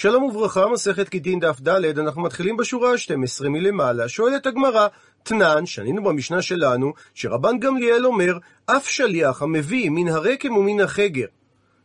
שלום 0.00 0.22
וברכה, 0.22 0.68
מסכת 0.68 1.10
גיטין 1.10 1.40
דף 1.40 1.60
ד', 1.60 1.98
אנחנו 1.98 2.22
מתחילים 2.22 2.56
בשורה 2.56 2.92
ה-12 2.92 3.48
מלמעלה. 3.48 4.08
שואלת 4.08 4.46
הגמרא, 4.46 4.86
תנן, 5.22 5.66
שנינו 5.66 6.04
במשנה 6.04 6.42
שלנו, 6.42 6.92
שרבן 7.14 7.58
גמליאל 7.58 8.06
אומר, 8.06 8.38
אף 8.66 8.88
שליח 8.88 9.42
המביא 9.42 9.90
מן 9.90 10.08
הרקם 10.08 10.56
ומן 10.56 10.80
החגר. 10.80 11.26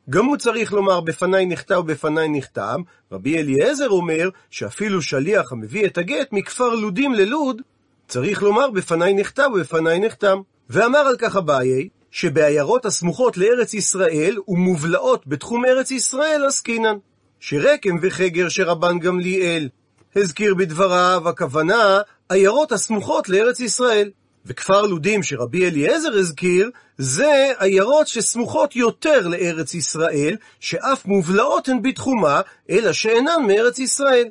גם 0.10 0.26
הוא 0.26 0.38
צריך 0.38 0.74
לומר 0.74 1.02
בפניי 1.02 1.46
נחתה 1.46 1.80
ובפניי 1.80 2.30
נחתם, 2.30 2.82
רבי 3.12 3.38
אליעזר 3.38 3.90
אומר 3.90 4.30
שאפילו 4.50 5.02
שליח 5.02 5.52
המביא 5.52 5.86
את 5.86 5.98
הגט 5.98 6.28
מכפר 6.32 6.76
לודים 6.76 7.14
ללוד, 7.14 7.62
צריך 8.08 8.44
לומר 8.44 8.70
בפניי 8.70 9.14
נחתה 9.14 9.48
ובפניי 9.48 10.00
נחתם. 10.00 10.42
ואמר 10.70 11.00
על 11.00 11.16
כך 11.18 11.36
אביי, 11.36 11.90
שבעיירות 12.12 12.86
הסמוכות 12.86 13.38
לארץ 13.38 13.74
ישראל 13.74 14.38
ומובלעות 14.48 15.28
בתחום 15.28 15.66
ארץ 15.66 15.92
ישראל 15.92 16.46
עסקינן. 16.48 16.98
שרקם 17.46 17.96
וחגר 18.02 18.50
שרבן 18.50 19.00
גמליאל 19.00 19.70
הזכיר 20.16 20.56
בדבריו, 20.56 21.30
הכוונה 21.30 22.02
עיירות 22.30 22.72
הסמוכות 22.72 23.30
לארץ 23.30 23.60
ישראל. 23.60 24.10
וכפר 24.46 24.82
לודים 24.82 25.24
שרבי 25.24 25.68
אליעזר 25.68 26.14
הזכיר, 26.14 26.70
זה 26.98 27.52
עיירות 27.60 28.08
שסמוכות 28.08 28.76
יותר 28.76 29.28
לארץ 29.28 29.74
ישראל, 29.74 30.36
שאף 30.60 31.06
מובלעות 31.06 31.70
הן 31.70 31.82
בתחומה, 31.82 32.42
אלא 32.70 32.94
שאינן 32.94 33.46
מארץ 33.48 33.80
ישראל. 33.80 34.28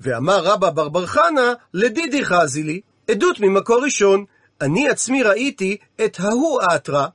ואמר 0.00 0.44
רבא 0.44 0.70
בר 0.70 0.88
בר 0.88 1.06
חנה, 1.06 1.52
לדידי 1.74 2.24
חזי 2.24 2.62
לי, 2.62 2.80
עדות 3.10 3.40
ממקור 3.40 3.84
ראשון, 3.84 4.24
אני 4.60 4.88
עצמי 4.88 5.22
ראיתי 5.22 5.76
את 6.04 6.20
ההוא 6.20 6.60
אתרא, 6.74 7.06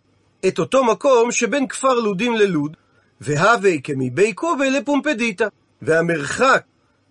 את 0.47 0.59
אותו 0.59 0.83
מקום 0.83 1.31
שבין 1.31 1.67
כפר 1.67 1.93
לודים 1.93 2.35
ללוד, 2.35 2.77
והווי 3.21 3.81
כמבי 3.83 4.33
קובי 4.33 4.69
לפומפדיטה. 4.69 5.47
והמרחק 5.81 6.63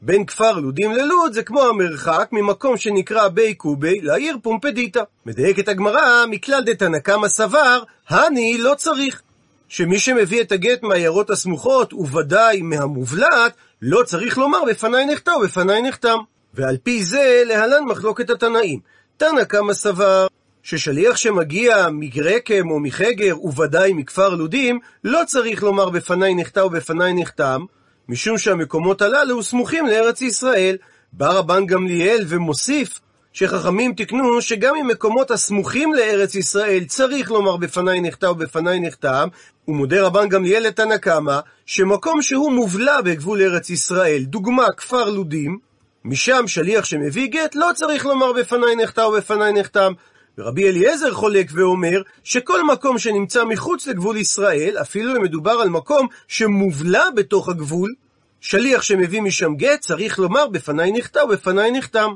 בין 0.02 0.26
כפר 0.26 0.52
לודים 0.52 0.92
ללוד 0.92 1.32
זה 1.32 1.42
כמו 1.42 1.62
המרחק 1.62 2.28
ממקום 2.32 2.76
שנקרא 2.76 3.28
בי 3.28 3.54
קובי 3.54 4.00
לעיר 4.00 4.36
פומפדיטה. 4.42 5.02
מדייקת 5.26 5.68
הגמרא, 5.68 6.26
מכלל 6.30 6.62
דתנא 6.64 6.98
קמא 6.98 7.28
סבר, 7.28 7.82
הני 8.08 8.58
לא 8.58 8.74
צריך. 8.74 9.22
שמי 9.68 9.98
שמביא 9.98 10.40
את 10.40 10.52
הגט 10.52 10.82
מהעיירות 10.82 11.30
הסמוכות, 11.30 11.92
וודאי 11.92 12.62
מהמובלעת, 12.62 13.52
לא 13.82 14.02
צריך 14.02 14.38
לומר 14.38 14.64
בפניי 14.68 15.06
נחתם 15.06 15.32
ובפניי 15.40 15.82
נחתם. 15.82 16.18
ועל 16.54 16.76
פי 16.82 17.04
זה 17.04 17.42
להלן 17.46 17.84
מחלוקת 17.84 18.30
התנאים. 18.30 18.80
תנא 19.16 19.44
קמא 19.44 19.72
סבר 19.72 20.26
ששליח 20.62 21.16
שמגיע 21.16 21.88
מגרקם 21.92 22.70
או 22.70 22.80
מחגר, 22.80 23.34
וודאי 23.40 23.92
מכפר 23.92 24.28
לודים, 24.28 24.78
לא 25.04 25.20
צריך 25.26 25.62
לומר 25.62 25.90
בפניי 25.90 26.34
נחתה 26.34 26.64
ובפניי 26.64 27.14
נחתם, 27.14 27.64
משום 28.08 28.38
שהמקומות 28.38 29.02
הללו 29.02 29.42
סמוכים 29.42 29.86
לארץ 29.86 30.22
ישראל. 30.22 30.76
בא 31.12 31.30
רבן 31.30 31.66
גמליאל 31.66 32.24
ומוסיף 32.28 33.00
שחכמים 33.32 33.94
תיקנו 33.94 34.42
שגם 34.42 34.76
אם 34.76 34.88
מקומות 34.88 35.30
הסמוכים 35.30 35.94
לארץ 35.94 36.34
ישראל 36.34 36.84
צריך 36.84 37.30
לומר 37.30 37.56
בפניי 37.56 38.00
נחתה 38.00 38.30
ובפניי 38.30 38.80
נחתם, 38.80 39.28
ומודה 39.68 40.02
רבן 40.02 40.28
גמליאל 40.28 40.62
לתנא 40.62 40.96
קמא, 40.96 41.40
שמקום 41.66 42.22
שהוא 42.22 42.52
מובלע 42.52 43.00
בגבול 43.00 43.42
ארץ 43.42 43.70
ישראל, 43.70 44.22
דוגמה 44.22 44.66
כפר 44.76 45.10
לודים, 45.10 45.58
משם 46.04 46.44
שליח 46.46 46.84
שמביא 46.84 47.26
גט 47.26 47.54
לא 47.54 47.70
צריך 47.74 48.06
לומר 48.06 48.32
בפניי 48.32 48.76
נחתה 48.76 49.06
ובפניי 49.06 49.52
נחתם, 49.52 49.92
ורבי 50.38 50.68
אליעזר 50.68 51.12
חולק 51.12 51.50
ואומר 51.54 52.02
שכל 52.24 52.64
מקום 52.64 52.98
שנמצא 52.98 53.44
מחוץ 53.44 53.86
לגבול 53.86 54.16
ישראל, 54.16 54.76
אפילו 54.80 55.16
אם 55.16 55.22
מדובר 55.22 55.50
על 55.50 55.68
מקום 55.68 56.06
שמובלע 56.28 57.04
בתוך 57.16 57.48
הגבול, 57.48 57.94
שליח 58.40 58.82
שמביא 58.82 59.20
משם 59.20 59.54
גט 59.54 59.80
צריך 59.80 60.18
לומר 60.18 60.46
בפניי 60.46 60.92
נכתב 60.92 61.20
ובפניי 61.28 61.70
נחתם. 61.70 62.14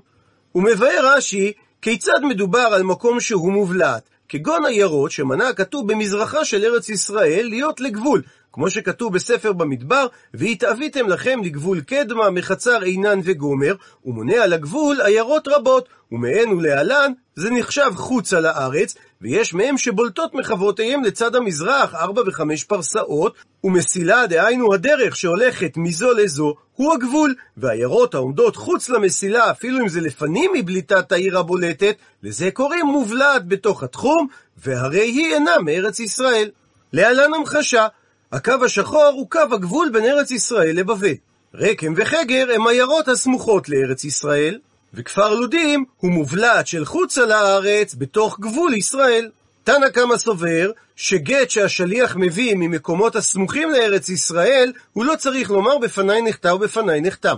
ומבאר 0.55 1.15
רש"י 1.17 1.53
כיצד 1.83 2.21
מדובר 2.23 2.59
על 2.59 2.83
מקום 2.83 3.21
שהוא 3.21 3.53
מובלעת, 3.53 4.09
כגון 4.29 4.67
עיירות 4.67 5.11
שמנה 5.11 5.49
הכתוב 5.49 5.93
במזרחה 5.93 6.45
של 6.45 6.65
ארץ 6.65 6.89
ישראל 6.89 7.47
להיות 7.49 7.81
לגבול, 7.81 8.23
כמו 8.55 8.71
שכתוב 8.71 9.15
בספר 9.15 9.53
במדבר, 9.53 10.07
והתאוויתם 10.35 11.09
לכם 11.09 11.41
לגבול 11.45 11.81
קדמה, 11.81 12.31
מחצר 12.31 12.81
עינן 12.81 13.21
וגומר, 13.25 13.75
ומונה 14.05 14.43
על 14.43 14.53
הגבול 14.53 15.01
עיירות 15.01 15.49
רבות, 15.49 15.89
ומהן 16.13 16.49
ולהלן 16.49 17.13
זה 17.37 17.51
נחשב 17.51 17.91
חוצה 17.97 18.41
לארץ, 18.41 18.95
ויש 19.21 19.55
מהם 19.55 19.79
שבולטות 19.79 20.35
מחוותיהם 20.35 21.05
לצד 21.05 21.37
המזרח, 21.37 21.95
ארבע 21.95 22.23
וחמש 22.27 22.65
פרסאות, 22.65 23.35
ומסילה, 23.65 24.27
דהיינו 24.27 24.75
הדרך 24.75 25.17
שהולכת 25.17 25.73
מזו 25.77 26.13
לזו, 26.13 26.55
הוא 26.75 26.95
הגבול, 26.95 27.35
והעיירות 27.57 28.15
העומדות 28.15 28.57
חוץ 28.57 28.89
למסילה, 28.89 29.51
אפילו 29.51 29.81
אם 29.81 29.89
זה 29.89 30.01
לפנים 30.01 30.51
מבליטת 30.55 31.13
העיר 31.13 31.39
הבולטת, 31.39 31.97
לזה 32.23 32.51
קוראים 32.51 32.87
מובלעת 32.87 33.49
בתוך 33.49 33.83
התחום, 33.83 34.27
והרי 34.65 35.01
היא 35.01 35.35
אינה 35.35 35.59
מארץ 35.59 36.01
ישראל. 36.01 36.51
להלן 36.93 37.35
המחשה, 37.35 37.87
הקו 38.35 38.65
השחור 38.65 39.13
הוא 39.15 39.31
קו 39.31 39.39
הגבול 39.53 39.91
בין 39.93 40.05
ארץ 40.05 40.31
ישראל 40.31 40.77
לבבל. 40.77 41.15
רקם 41.55 41.95
וחגר 41.97 42.47
הם 42.55 42.67
עיירות 42.67 43.09
הסמוכות 43.09 43.69
לארץ 43.69 44.05
ישראל, 44.05 44.59
וכפר 44.95 45.35
לודים 45.35 45.85
הוא 45.97 46.11
מובלעת 46.11 46.67
של 46.67 46.85
חוצה 46.85 47.27
לארץ 47.27 47.95
בתוך 47.95 48.41
גבול 48.41 48.75
ישראל. 48.75 49.31
תנא 49.65 49.89
קמא 49.89 50.19
סובר 50.19 50.71
שגט 50.97 51.51
שהשליח 51.51 52.17
מביא 52.17 52.55
ממקומות 52.57 53.17
הסמוכים 53.17 53.71
לארץ 53.71 54.09
ישראל, 54.09 54.73
הוא 54.93 55.05
לא 55.05 55.17
צריך 55.17 55.51
לומר 55.51 55.79
בפניי 55.79 56.23
נחתה 56.23 56.55
ובפניי 56.55 57.01
נחתם. 57.01 57.37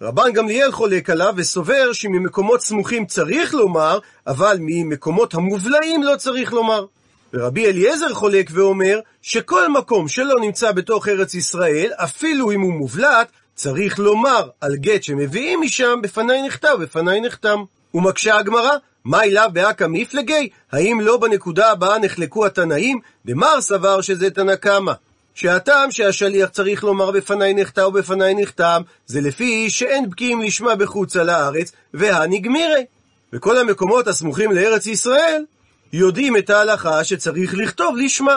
רבן 0.00 0.32
גמליאל 0.32 0.72
חולק 0.72 1.10
עליו 1.10 1.34
וסובר 1.36 1.92
שממקומות 1.92 2.60
סמוכים 2.60 3.06
צריך 3.06 3.54
לומר, 3.54 3.98
אבל 4.26 4.56
ממקומות 4.60 5.34
המובלעים 5.34 6.02
לא 6.02 6.16
צריך 6.16 6.52
לומר. 6.52 6.86
ורבי 7.34 7.66
אליעזר 7.66 8.14
חולק 8.14 8.50
ואומר 8.52 9.00
שכל 9.22 9.68
מקום 9.68 10.08
שלא 10.08 10.40
נמצא 10.40 10.72
בתוך 10.72 11.08
ארץ 11.08 11.34
ישראל, 11.34 11.90
אפילו 11.96 12.52
אם 12.52 12.60
הוא 12.60 12.72
מובלט, 12.72 13.28
צריך 13.54 13.98
לומר 13.98 14.48
על 14.60 14.76
גט 14.76 15.02
שמביאים 15.02 15.60
משם, 15.60 15.98
בפניי 16.02 16.42
נכתב, 16.42 16.76
בפניי 16.80 17.20
נחתם. 17.20 17.64
ומקשה 17.94 18.38
הגמרא, 18.38 18.72
מה 19.04 19.24
אליו 19.24 19.50
באקא 19.52 19.86
מפלגי? 19.88 20.48
האם 20.72 21.00
לא 21.00 21.16
בנקודה 21.16 21.70
הבאה 21.70 21.98
נחלקו 21.98 22.46
התנאים? 22.46 22.98
דמר 23.26 23.60
סבר 23.60 24.00
שזה 24.00 24.30
תנא 24.30 24.56
קמא. 24.56 24.92
שהטעם 25.34 25.90
שהשליח 25.90 26.48
צריך 26.48 26.84
לומר 26.84 27.10
בפניי 27.10 27.54
נחתה 27.54 27.88
ובפניי 27.88 28.34
נחתם, 28.34 28.82
זה 29.06 29.20
לפי 29.20 29.70
שאין 29.70 30.10
בקיאים 30.10 30.42
לשמה 30.42 30.74
בחוצה 30.74 31.24
לארץ, 31.24 31.72
והנגמירי. 31.94 32.84
וכל 33.32 33.58
המקומות 33.58 34.06
הסמוכים 34.06 34.52
לארץ 34.52 34.86
ישראל, 34.86 35.44
יודעים 35.92 36.36
את 36.36 36.50
ההלכה 36.50 37.04
שצריך 37.04 37.54
לכתוב 37.54 37.96
לשמה. 37.96 38.36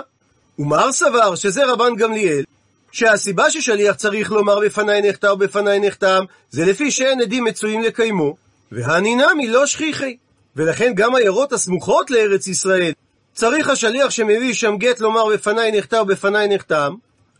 ומר 0.59 0.91
סבר 0.91 1.35
שזה 1.35 1.65
רבן 1.65 1.95
גמליאל, 1.95 2.43
שהסיבה 2.91 3.49
ששליח 3.49 3.95
צריך 3.95 4.31
לומר 4.31 4.59
בפניי 4.59 5.01
נחתה 5.09 5.33
ובפניי 5.33 5.79
נחתם, 5.79 6.23
זה 6.51 6.65
לפי 6.65 6.91
שאין 6.91 7.21
עדים 7.21 7.43
מצויים 7.43 7.81
לקיימו, 7.81 8.35
והנינמי 8.71 9.47
לא 9.47 9.65
שכיחי. 9.65 10.17
ולכן 10.55 10.93
גם 10.95 11.15
עיירות 11.15 11.53
הסמוכות 11.53 12.11
לארץ 12.11 12.47
ישראל, 12.47 12.91
צריך 13.33 13.69
השליח 13.69 14.09
שמביא 14.09 14.53
שם 14.53 14.77
גט 14.77 14.99
לומר 14.99 15.25
בפניי 15.25 15.71
נחתה 15.71 16.01
ובפניי 16.01 16.47
נחתם, 16.47 16.93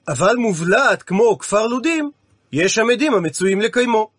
אבל 0.07 0.35
מובלעת 0.35 1.03
כמו 1.03 1.39
כפר 1.39 1.67
לודים, 1.67 2.11
יש 2.51 2.75
שם 2.75 2.89
עדים 2.89 3.13
המצויים 3.13 3.61
לקיימו. 3.61 4.09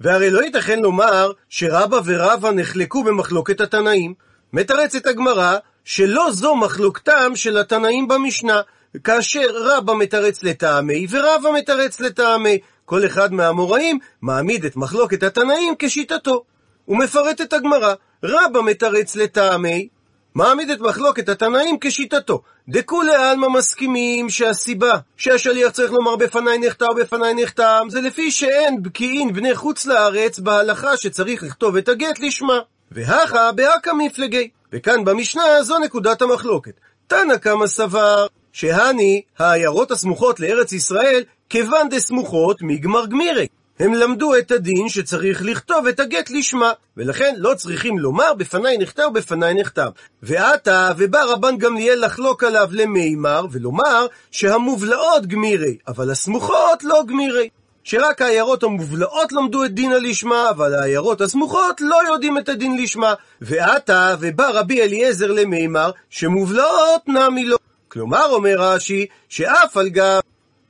והרי 0.00 0.30
לא 0.30 0.44
ייתכן 0.44 0.80
לומר 0.80 1.32
שרבא 1.48 2.00
ורבא 2.04 2.50
נחלקו 2.50 3.04
במחלוקת 3.04 3.60
התנאים. 3.60 4.14
מתרצת 4.52 5.06
הגמרא 5.06 5.56
שלא 5.84 6.28
זו 6.32 6.56
מחלוקתם 6.56 7.32
של 7.34 7.58
התנאים 7.58 8.08
במשנה, 8.08 8.60
כאשר 9.04 9.46
רבא 9.54 9.94
מתרץ 9.94 10.42
לטעמי 10.42 11.06
ורבא 11.10 11.50
מתרץ 11.58 12.00
לטעמי. 12.00 12.58
כל 12.84 13.06
אחד 13.06 13.32
מהאמוראים 13.32 13.98
מעמיד 14.22 14.64
את 14.64 14.76
מחלוקת 14.76 15.22
התנאים 15.22 15.74
כשיטתו. 15.78 16.44
ומפרטת 16.88 17.52
הגמרא, 17.52 17.94
רבא 18.24 18.62
מתרץ 18.62 19.16
לטעמי, 19.16 19.88
מעמיד 20.34 20.70
את 20.70 20.80
מחלוקת 20.80 21.28
התנאים 21.28 21.76
כשיטתו. 21.80 22.42
דכולי 22.68 23.14
עלמא 23.14 23.48
מסכימים 23.48 24.30
שהסיבה 24.30 24.98
שהשליח 25.16 25.70
צריך 25.70 25.92
לומר 25.92 26.16
בפניי 26.16 26.58
נחתה 26.58 26.86
ובפניי 26.90 27.34
נחתם, 27.34 27.86
זה 27.90 28.00
לפי 28.00 28.30
שאין 28.30 28.82
בקיאין 28.82 29.32
בני 29.32 29.54
חוץ 29.54 29.86
לארץ 29.86 30.38
בהלכה 30.38 30.96
שצריך 30.96 31.42
לכתוב 31.42 31.76
את 31.76 31.88
הגט 31.88 32.20
לשמה. 32.20 32.58
והכה 32.92 33.52
בהכה 33.52 33.92
מפלגי. 33.92 34.48
וכאן 34.72 35.04
במשנה 35.04 35.62
זו 35.62 35.78
נקודת 35.78 36.22
המחלוקת. 36.22 36.72
תנא 37.06 37.36
קמא 37.36 37.66
סבר 37.66 38.26
שהני 38.52 39.22
העיירות 39.38 39.90
הסמוכות 39.90 40.40
לארץ 40.40 40.72
ישראל 40.72 41.22
כיוון 41.48 41.88
דסמוכות 41.88 42.62
מגמר 42.62 43.06
גמירי. 43.06 43.46
הם 43.78 43.94
למדו 43.94 44.36
את 44.36 44.50
הדין 44.50 44.88
שצריך 44.88 45.42
לכתוב 45.42 45.86
את 45.86 46.00
הגט 46.00 46.30
לשמה, 46.30 46.72
ולכן 46.96 47.34
לא 47.36 47.54
צריכים 47.54 47.98
לומר 47.98 48.34
בפניי 48.34 48.78
נכתב 48.78 49.02
ובפניי 49.10 49.54
נכתב. 49.54 49.90
ועתה, 50.22 50.92
ובא 50.96 51.24
רבן 51.24 51.58
גמליאל 51.58 52.04
לחלוק 52.04 52.44
עליו 52.44 52.68
למימר, 52.72 53.46
ולומר 53.50 54.06
שהמובלעות 54.30 55.26
גמירי, 55.26 55.76
אבל 55.88 56.10
הסמוכות 56.10 56.84
לא 56.84 57.02
גמירי. 57.06 57.48
שרק 57.88 58.22
העיירות 58.22 58.62
המובלעות 58.62 59.32
למדו 59.32 59.64
את 59.64 59.74
דין 59.74 59.92
הלשמה, 59.92 60.50
אבל 60.50 60.74
העיירות 60.74 61.20
הסמוכות 61.20 61.80
לא 61.80 61.96
יודעים 62.12 62.38
את 62.38 62.48
הדין 62.48 62.82
לשמה. 62.82 63.14
ועתה, 63.40 64.16
ובא 64.20 64.50
רבי 64.50 64.82
אליעזר 64.82 65.32
למימר, 65.32 65.90
שמובלעות 66.10 67.08
נמי 67.08 67.44
לו. 67.44 67.56
כלומר, 67.88 68.26
אומר 68.30 68.54
רש"י, 68.58 69.06
שאף 69.28 69.76
על 69.76 69.88
גב 69.88 70.20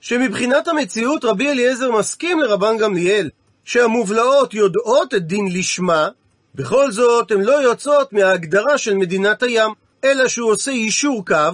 שמבחינת 0.01 0.69
המציאות 0.69 1.25
רבי 1.25 1.51
אליעזר 1.51 1.91
מסכים 1.91 2.41
לרבן 2.41 2.77
גמליאל, 2.77 3.31
שהמובלעות 3.65 4.55
יודעות 4.55 5.15
את 5.15 5.27
דין 5.27 5.49
לשמה, 5.53 6.09
בכל 6.55 6.93
זאת 6.93 7.31
הן 7.31 7.41
לא 7.41 7.63
יוצאות 7.63 8.13
מההגדרה 8.13 8.79
של 8.79 8.95
מדינת 8.95 9.43
הים, 9.43 9.71
אלא 10.05 10.29
שהוא 10.29 10.51
עושה 10.51 10.71
יישור 10.71 11.27
קו, 11.27 11.51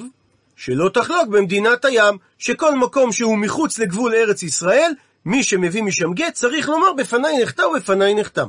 שלא 0.56 0.88
תחלוק 0.88 1.28
במדינת 1.28 1.84
הים, 1.84 2.16
שכל 2.38 2.75
מקום 2.75 3.12
שהוא 3.12 3.38
מחוץ 3.38 3.78
לגבול 3.78 4.14
ארץ 4.14 4.43
ישראל, 4.43 4.93
מי 5.26 5.43
שמביא 5.43 5.82
משם 5.82 6.12
גט 6.12 6.32
צריך 6.32 6.69
לומר 6.69 6.93
בפניי 6.93 7.43
נחתם 7.43 7.62
ובפניי 7.62 8.15
נחתם. 8.15 8.47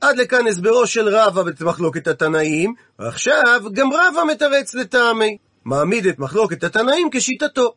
עד 0.00 0.16
לכאן 0.16 0.46
הסברו 0.46 0.86
של 0.86 1.08
רבא 1.08 1.42
במחלוקת 1.42 2.06
התנאים, 2.06 2.74
ועכשיו 2.98 3.60
גם 3.72 3.92
רבא 3.92 4.24
מתרץ 4.32 4.74
לטעמי. 4.74 5.36
מעמיד 5.64 6.06
את 6.06 6.18
מחלוקת 6.18 6.64
התנאים 6.64 7.08
כשיטתו. 7.12 7.74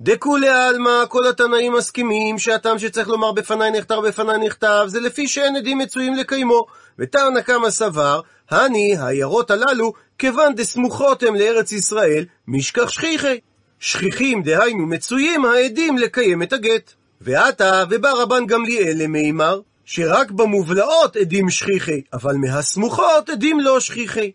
דכולי 0.00 0.48
עלמא, 0.48 1.04
כל 1.08 1.26
התנאים 1.26 1.72
מסכימים 1.72 2.38
שהטעם 2.38 2.78
שצריך 2.78 3.08
לומר 3.08 3.32
בפניי 3.32 3.70
נכתב 3.70 4.00
בפניי 4.06 4.38
נכתב, 4.38 4.84
זה 4.86 5.00
לפי 5.00 5.28
שאין 5.28 5.56
עדים 5.56 5.78
מצויים 5.78 6.14
לקיימו. 6.14 6.66
ותרנא 6.98 7.40
קמא 7.40 7.70
סבר, 7.70 8.20
הני, 8.50 8.96
העיירות 8.96 9.50
הללו, 9.50 9.92
כיוון 10.18 10.54
דסמוכות 10.54 11.22
הם 11.22 11.34
לארץ 11.34 11.72
ישראל, 11.72 12.24
משכח 12.48 12.88
שכיחי. 12.88 13.40
שכיחים, 13.78 14.42
דהיינו 14.42 14.86
מצויים, 14.86 15.44
העדים 15.44 15.98
לקיים 15.98 16.42
את 16.42 16.52
הגט. 16.52 16.92
ועתה, 17.20 17.84
ובא 17.90 18.12
רבן 18.12 18.46
גמליאל 18.46 18.94
למימר, 18.96 19.60
שרק 19.84 20.30
במובלעות 20.30 21.16
עדים 21.16 21.50
שכיחי, 21.50 22.02
אבל 22.12 22.34
מהסמוכות 22.34 23.30
עדים 23.30 23.60
לא 23.60 23.80
שכיחי. 23.80 24.30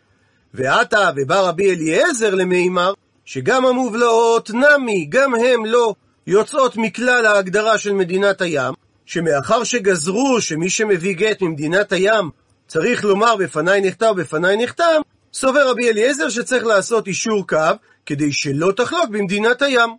ועתה, 0.54 1.10
ובא 1.16 1.40
רבי 1.40 1.72
אליעזר 1.72 2.36
למימר, 2.36 2.94
שגם 3.26 3.66
המובלעות 3.66 4.50
נמי, 4.50 5.06
גם 5.10 5.36
הם 5.36 5.66
לא 5.66 5.96
יוצאות 6.28 6.78
מכלל 6.78 7.26
ההגדרה 7.26 7.78
של 7.78 7.94
מדינת 7.94 8.42
הים, 8.42 8.74
שמאחר 9.06 9.64
שגזרו 9.64 10.42
שמי 10.42 10.70
שמביא 10.70 11.16
גט 11.16 11.42
ממדינת 11.42 11.92
הים 11.92 12.30
צריך 12.68 13.06
לומר 13.06 13.36
בפניי 13.36 13.82
נכתב 13.82 14.14
בפניי 14.18 14.58
נחתם, 14.58 15.02
סובר 15.34 15.70
רבי 15.70 15.90
אליעזר 15.90 16.30
שצריך 16.30 16.66
לעשות 16.66 17.08
אישור 17.08 17.48
קו 17.48 17.58
כדי 18.06 18.32
שלא 18.32 18.72
תחלוק 18.72 19.10
במדינת 19.10 19.62
הים. 19.62 19.90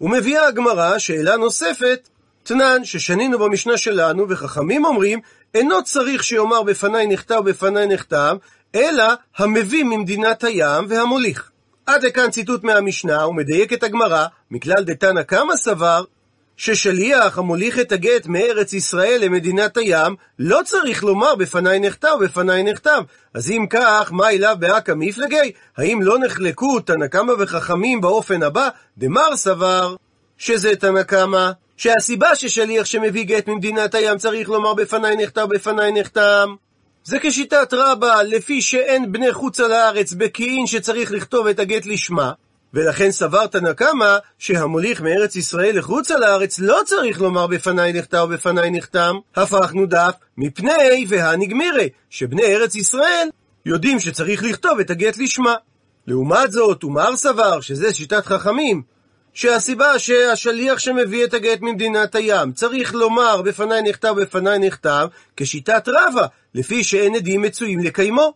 ומביאה 0.00 0.46
הגמרא 0.46 0.98
שאלה 0.98 1.36
נוספת, 1.36 2.08
תנן 2.48 2.84
ששנינו 2.84 3.38
במשנה 3.38 3.76
שלנו 3.76 4.26
וחכמים 4.28 4.84
אומרים 4.84 5.20
אינו 5.54 5.84
צריך 5.84 6.24
שיאמר 6.24 6.62
בפניי 6.62 7.06
נכתב 7.06 7.40
בפניי 7.44 7.86
נחתם, 7.86 8.36
אלא 8.74 9.04
המביא 9.36 9.84
ממדינת 9.84 10.44
הים 10.44 10.84
והמוליך. 10.88 11.50
עד 11.86 12.04
לכאן 12.04 12.30
ציטוט 12.30 12.64
מהמשנה, 12.64 13.26
ומדייק 13.26 13.72
את 13.72 13.82
הגמרא, 13.82 14.26
מכלל 14.50 14.84
דתנא 14.84 15.22
קמא 15.22 15.56
סבר, 15.56 16.04
ששליח 16.56 17.38
המוליך 17.38 17.78
את 17.78 17.92
הגט 17.92 18.26
מארץ 18.26 18.72
ישראל 18.72 19.20
למדינת 19.24 19.76
הים, 19.76 20.16
לא 20.38 20.60
צריך 20.64 21.04
לומר 21.04 21.34
בפניי 21.34 21.80
נחתם 21.80 22.08
ובפניי 22.20 22.62
נחתם. 22.62 23.02
אז 23.34 23.50
אם 23.50 23.66
כך, 23.70 24.08
מה 24.12 24.30
אליו 24.30 24.56
באקא 24.58 24.92
מפלגי? 24.96 25.52
האם 25.76 26.02
לא 26.02 26.18
נחלקו 26.18 26.80
תנא 26.80 27.06
קמא 27.06 27.32
וחכמים 27.38 28.00
באופן 28.00 28.42
הבא? 28.42 28.68
דמר 28.98 29.36
סבר, 29.36 29.96
שזה 30.38 30.76
תנא 30.76 31.02
קמא, 31.02 31.50
שהסיבה 31.78 32.34
ששליח 32.34 32.86
שמביא 32.86 33.24
גט 33.24 33.48
ממדינת 33.48 33.94
הים 33.94 34.18
צריך 34.18 34.48
לומר 34.48 34.74
בפניי 34.74 35.16
נחתם 35.16 35.44
ובפניי 35.44 35.92
נחתם. 35.92 36.54
זה 37.04 37.18
כשיטת 37.22 37.68
רבה, 37.72 38.22
לפי 38.22 38.62
שאין 38.62 39.12
בני 39.12 39.32
חוצה 39.32 39.68
לארץ 39.68 40.12
בקיאין 40.12 40.66
שצריך 40.66 41.12
לכתוב 41.12 41.46
את 41.46 41.58
הגט 41.58 41.86
לשמה, 41.86 42.32
ולכן 42.74 43.10
סבר 43.10 43.46
תנא 43.46 43.72
קמא 43.72 44.16
שהמוליך 44.38 45.00
מארץ 45.00 45.36
ישראל 45.36 45.78
לחוצה 45.78 46.18
לארץ 46.18 46.58
לא 46.58 46.80
צריך 46.84 47.20
לומר 47.20 47.46
בפניי 47.46 47.92
נחתם 47.92 48.24
ובפניי 48.24 48.70
נחתם, 48.70 49.16
הפכנו 49.36 49.86
דף 49.86 50.14
מפני 50.36 51.06
והנגמירי, 51.08 51.88
שבני 52.10 52.44
ארץ 52.44 52.74
ישראל 52.74 53.28
יודעים 53.66 54.00
שצריך 54.00 54.42
לכתוב 54.42 54.80
את 54.80 54.90
הגט 54.90 55.18
לשמה. 55.18 55.54
לעומת 56.06 56.52
זאת, 56.52 56.84
ומר 56.84 57.16
סבר, 57.16 57.60
שזה 57.60 57.94
שיטת 57.94 58.26
חכמים, 58.26 58.82
שהסיבה 59.38 59.98
שהשליח 59.98 60.78
שמביא 60.78 61.24
את 61.24 61.34
הגט 61.34 61.60
ממדינת 61.60 62.14
הים 62.14 62.52
צריך 62.52 62.94
לומר 62.94 63.42
בפניי 63.42 63.82
נכתב 63.82 64.14
בפניי 64.20 64.58
נכתב 64.58 65.06
כשיטת 65.36 65.88
רבה, 65.88 66.26
לפי 66.54 66.84
שאין 66.84 67.14
עדים 67.14 67.42
מצויים 67.42 67.78
לקיימו. 67.78 68.32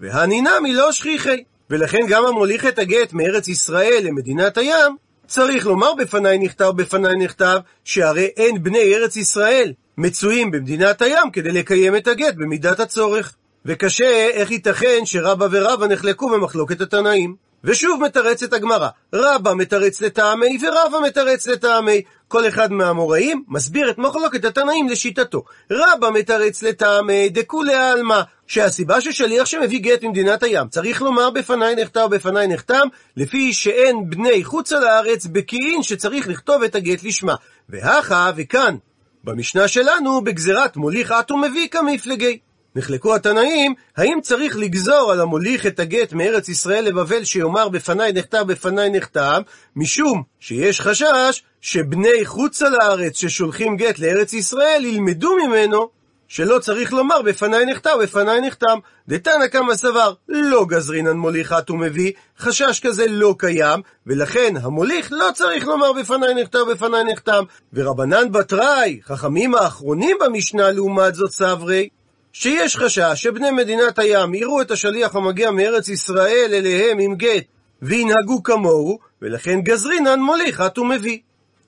והנינמי 0.00 0.72
לא 0.72 0.92
שכיחי, 0.92 1.44
ולכן 1.70 1.98
גם 2.08 2.26
המוליך 2.26 2.66
את 2.66 2.78
הגט 2.78 3.12
מארץ 3.12 3.48
ישראל 3.48 4.00
למדינת 4.04 4.58
הים, 4.58 4.96
צריך 5.26 5.66
לומר 5.66 5.94
בפניי 5.94 6.38
נכתב 6.38 6.72
בפניי 6.76 7.16
נכתב, 7.16 7.58
שהרי 7.84 8.28
אין 8.36 8.62
בני 8.62 8.94
ארץ 8.94 9.16
ישראל 9.16 9.72
מצויים 9.98 10.50
במדינת 10.50 11.02
הים 11.02 11.30
כדי 11.32 11.52
לקיים 11.52 11.96
את 11.96 12.08
הגט 12.08 12.34
במידת 12.34 12.80
הצורך. 12.80 13.34
וקשה 13.64 14.28
איך 14.30 14.50
ייתכן 14.50 15.00
שרבא 15.04 15.48
ורבא 15.50 15.86
נחלקו 15.86 16.28
במחלוקת 16.28 16.80
התנאים. 16.80 17.45
ושוב 17.66 18.02
מתרצת 18.02 18.52
הגמרא, 18.52 18.88
רבא 19.12 19.54
מתרץ 19.54 20.00
לטעמי 20.00 20.58
ורבא 20.62 20.98
מתרץ 21.06 21.46
לטעמי. 21.46 22.02
כל 22.28 22.48
אחד 22.48 22.72
מהאמוראים 22.72 23.44
מסביר 23.48 23.90
את 23.90 23.98
מחלוקת 23.98 24.44
התנאים 24.44 24.88
לשיטתו. 24.88 25.44
רבא 25.70 26.10
מתרץ 26.10 26.62
לטעמי 26.62 27.28
דכולי 27.28 27.74
עלמא, 27.74 28.20
שהסיבה 28.46 29.00
ששליח 29.00 29.46
שמביא 29.46 29.80
גט 29.80 30.04
ממדינת 30.04 30.42
הים 30.42 30.68
צריך 30.68 31.02
לומר 31.02 31.30
בפניי 31.30 31.74
נחתם 31.74 32.00
ובפניי 32.06 32.48
נחתם, 32.48 32.88
לפי 33.16 33.52
שאין 33.52 34.10
בני 34.10 34.44
חוצה 34.44 34.80
לארץ 34.80 35.26
בקיאין 35.26 35.82
שצריך 35.82 36.28
לכתוב 36.28 36.62
את 36.62 36.74
הגט 36.74 37.04
לשמה. 37.04 37.34
והכה 37.68 38.30
וכאן, 38.36 38.76
במשנה 39.24 39.68
שלנו, 39.68 40.20
בגזירת 40.20 40.76
מוליך 40.76 41.12
את 41.12 41.30
ומביא 41.30 41.68
כמפלגי. 41.68 42.38
נחלקו 42.76 43.14
התנאים, 43.14 43.74
האם 43.96 44.18
צריך 44.22 44.56
לגזור 44.56 45.12
על 45.12 45.20
המוליך 45.20 45.66
את 45.66 45.80
הגט 45.80 46.12
מארץ 46.12 46.48
ישראל 46.48 46.84
לבבל 46.84 47.24
שיאמר 47.24 47.68
בפניי 47.68 48.12
נכתב 48.12 48.44
בפניי 48.46 48.90
נכתב, 48.90 49.42
משום 49.76 50.22
שיש 50.40 50.80
חשש 50.80 51.42
שבני 51.60 52.24
חוצה 52.24 52.68
לארץ 52.68 53.20
ששולחים 53.20 53.76
גט 53.76 53.98
לארץ 53.98 54.32
ישראל 54.32 54.84
ילמדו 54.84 55.36
ממנו 55.36 55.88
שלא 56.28 56.58
צריך 56.58 56.92
לומר 56.92 57.22
בפניי 57.22 57.64
נכתב 57.64 57.96
בפניי 58.02 58.40
נחתם. 58.40 58.78
דתנא 59.08 59.46
קמא 59.46 59.74
סבר, 59.74 60.12
לא 60.28 60.64
גזרינן 60.68 61.16
מוליכת 61.16 61.70
ומביא, 61.70 62.12
חשש 62.38 62.80
כזה 62.80 63.06
לא 63.08 63.34
קיים, 63.38 63.80
ולכן 64.06 64.54
המוליך 64.62 65.08
לא 65.12 65.28
צריך 65.34 65.66
לומר 65.66 65.92
בפניי 65.92 66.34
נכתב 66.34 66.64
בפניי 66.70 67.04
נחתם. 67.04 67.44
ורבנן 67.72 68.32
בתראי, 68.32 69.00
חכמים 69.04 69.54
האחרונים 69.54 70.16
במשנה 70.20 70.70
לעומת 70.70 71.14
זאת 71.14 71.30
סברי, 71.30 71.88
שיש 72.38 72.76
חשש 72.76 73.12
שבני 73.14 73.50
מדינת 73.50 73.98
הים 73.98 74.34
יראו 74.34 74.60
את 74.60 74.70
השליח 74.70 75.16
המגיע 75.16 75.50
מארץ 75.50 75.88
ישראל 75.88 76.50
אליהם 76.52 76.98
עם 76.98 77.14
גט 77.14 77.44
וינהגו 77.82 78.42
כמוהו, 78.42 78.98
ולכן 79.22 79.60
גזרינן 79.60 80.20
מוליכת 80.20 80.78
ומביא. 80.78 81.18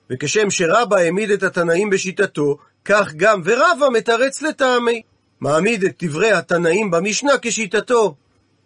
וכשם 0.09 0.49
שרבא 0.49 0.97
העמיד 0.97 1.31
את 1.31 1.43
התנאים 1.43 1.89
בשיטתו, 1.89 2.57
כך 2.85 3.13
גם 3.17 3.41
ורבא 3.45 3.89
מתרץ 3.93 4.41
לטעמי. 4.41 5.01
מעמיד 5.41 5.83
את 5.83 6.03
דברי 6.03 6.31
התנאים 6.31 6.91
במשנה 6.91 7.33
כשיטתו. 7.41 8.15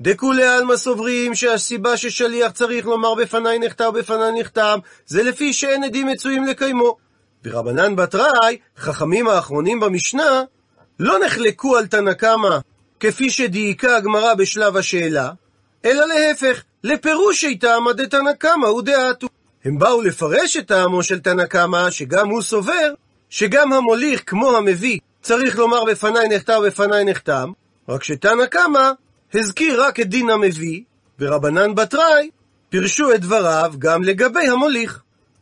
דכולי 0.01 0.47
עלמא 0.47 0.75
סוברים 0.75 1.35
שהסיבה 1.35 1.97
ששליח 1.97 2.51
צריך 2.51 2.85
לומר 2.85 3.15
בפניי 3.15 3.59
נחתם 3.59 3.85
ובפניי 3.89 4.31
נחתם, 4.39 4.79
זה 5.05 5.23
לפי 5.23 5.53
שאין 5.53 5.83
עדים 5.83 6.07
מצויים 6.07 6.45
לקיימו. 6.45 6.97
ורבנן 7.45 7.95
בתראי, 7.95 8.57
חכמים 8.77 9.27
האחרונים 9.27 9.79
במשנה, 9.79 10.43
לא 10.99 11.19
נחלקו 11.25 11.77
על 11.77 11.87
תנא 11.87 12.13
קמא 12.13 12.57
כפי 12.99 13.29
שדייקה 13.29 13.97
הגמרא 13.97 14.33
בשלב 14.33 14.77
השאלה, 14.77 15.31
אלא 15.85 16.05
להפך, 16.07 16.63
לפירושי 16.83 17.57
טעמא 17.57 17.91
דתנא 17.91 18.33
קמא 18.33 18.67
הוא 18.67 18.81
דעתו. 18.81 19.27
הם 19.65 19.79
באו 19.79 20.01
לפרש 20.01 20.57
את 20.57 20.67
טעמו 20.67 21.03
של 21.03 21.19
תנא 21.19 21.45
קמא, 21.45 21.89
שגם 21.91 22.29
הוא 22.29 22.41
סובר, 22.41 22.93
שגם 23.29 23.73
המוליך 23.73 24.23
כמו 24.25 24.57
המביא 24.57 24.99
צריך 25.21 25.57
לומר 25.57 25.83
בפניי 25.83 26.27
נחתם 26.29 26.53
ובפניי 26.59 27.05
נחתם, 27.05 27.51
רק 27.89 28.03
שתנא 28.03 28.45
קמא 28.45 28.91
הזכיר 29.33 29.83
רק 29.83 29.99
את 29.99 30.07
דין 30.07 30.29
המביא, 30.29 30.81
ורבנן 31.19 31.75
בתראי 31.75 32.29
פירשו 32.69 33.13
את 33.13 33.21
דבריו 33.21 33.73
גם 33.79 34.03
לגבי 34.03 34.47
המוליך. 34.47 34.99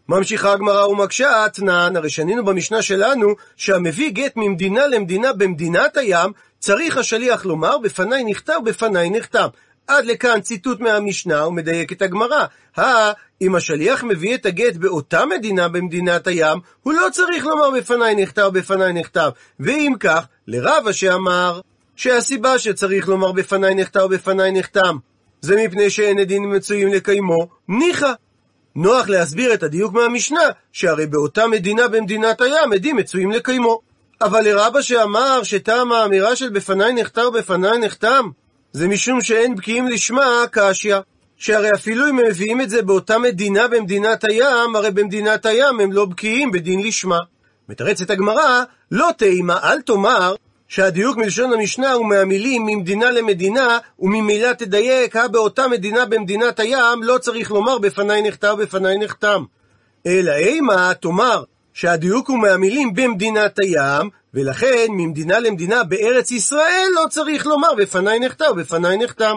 ממשיכה 0.09 0.51
הגמרא 0.51 0.85
ומקשה 0.85 1.45
אתנן, 1.45 1.95
הרי 1.95 2.09
שנינו 2.09 2.45
במשנה 2.45 2.81
שלנו, 2.81 3.35
שהמביא 3.55 4.11
גט 4.11 4.33
ממדינה 4.35 4.87
למדינה 4.87 5.33
במדינת 5.33 5.97
הים, 5.97 6.31
צריך 6.59 6.97
השליח 6.97 7.45
לומר 7.45 7.77
בפניי 7.77 8.23
נכתב, 8.23 8.59
בפניי 8.65 9.09
נחתם. 9.09 9.47
עד 9.87 10.05
לכאן 10.05 10.41
ציטוט 10.41 10.79
מהמשנה 10.79 11.47
ומדייק 11.47 11.91
את 11.91 12.01
הגמרא. 12.01 12.45
הא, 12.75 13.11
אם 13.41 13.55
השליח 13.55 14.03
מביא 14.03 14.35
את 14.35 14.45
הגט 14.45 14.75
באותה 14.75 15.25
מדינה 15.25 15.67
במדינת 15.67 16.27
הים, 16.27 16.59
הוא 16.83 16.93
לא 16.93 17.07
צריך 17.11 17.45
לומר 17.45 17.69
בפניי 17.71 18.15
נכתב 18.15 18.49
בפניי 18.53 18.93
נכתב. 18.93 19.29
ואם 19.59 19.93
כך, 19.99 20.25
לרבה 20.47 20.93
שאמר 20.93 21.61
שהסיבה 21.95 22.59
שצריך 22.59 23.07
לומר 23.07 23.31
בפניי 23.31 23.75
נכתב 23.75 24.05
בפניי 24.11 24.51
נחתם, 24.51 24.97
זה 25.41 25.55
מפני 25.65 25.89
שאין 25.89 26.19
עדים 26.19 26.51
מצויים 26.51 26.87
לקיימו, 26.87 27.47
ניחא. 27.67 28.13
נוח 28.75 29.09
להסביר 29.09 29.53
את 29.53 29.63
הדיוק 29.63 29.93
מהמשנה, 29.93 30.49
שהרי 30.73 31.07
באותה 31.07 31.47
מדינה 31.47 31.87
במדינת 31.87 32.41
הים 32.41 32.73
עדים 32.73 32.95
מצויים 32.95 33.31
לקיימו. 33.31 33.81
אבל 34.21 34.41
לרבה 34.41 34.81
שאמר 34.81 35.43
שטעם 35.43 35.91
האמירה 35.91 36.35
של 36.35 36.49
בפניי 36.49 36.93
נחתם 36.93 37.21
בפניי 37.33 37.77
נחתם, 37.77 38.29
זה 38.71 38.87
משום 38.87 39.21
שאין 39.21 39.55
בקיאים 39.55 39.87
לשמה 39.87 40.43
קשיא. 40.51 40.97
שהרי 41.37 41.69
אפילו 41.75 42.09
אם 42.09 42.19
הם 42.19 42.25
מביאים 42.25 42.61
את 42.61 42.69
זה 42.69 42.81
באותה 42.81 43.17
מדינה 43.17 43.67
במדינת 43.67 44.23
הים, 44.23 44.75
הרי 44.75 44.91
במדינת 44.91 45.45
הים 45.45 45.79
הם 45.79 45.91
לא 45.91 46.05
בקיאים 46.05 46.51
בדין 46.51 46.83
לשמה. 46.83 47.17
מתרצת 47.69 48.09
הגמרא, 48.09 48.63
לא 48.91 49.09
תימה, 49.17 49.59
אל 49.63 49.81
תאמר 49.81 50.35
שהדיוק 50.71 51.17
מלשון 51.17 51.53
המשנה 51.53 51.91
הוא 51.91 52.05
מהמילים 52.05 52.65
ממדינה 52.65 53.11
למדינה, 53.11 53.77
וממילא 53.99 54.53
תדייק, 54.53 55.15
באותה 55.31 55.67
מדינה 55.67 56.05
במדינת 56.05 56.59
הים, 56.59 57.03
לא 57.03 57.17
צריך 57.17 57.51
לומר 57.51 57.77
בפניי 57.77 58.21
נכתב 58.21 58.55
בפניי 58.59 58.97
נחתם. 58.97 59.43
אלא 60.05 60.31
אימה, 60.31 60.93
תאמר 60.93 61.43
שהדיוק 61.73 62.29
הוא 62.29 62.39
מהמילים 62.39 62.93
במדינת 62.93 63.59
הים, 63.59 64.09
ולכן 64.33 64.85
ממדינה 64.89 65.39
למדינה 65.39 65.83
בארץ 65.83 66.31
ישראל 66.31 66.87
לא 66.95 67.05
צריך 67.09 67.45
לומר 67.45 67.73
בפניי 67.77 68.19
נכתב 68.19 68.51
בפניי 68.57 68.97
נחתם. 68.97 69.35